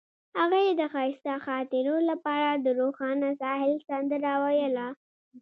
[0.39, 4.87] هغې د ښایسته خاطرو لپاره د روښانه ساحل سندره ویله.